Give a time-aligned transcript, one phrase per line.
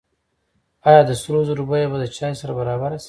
[0.89, 2.99] آیا د سرو زرو بیه به د چای سره برابره شي؟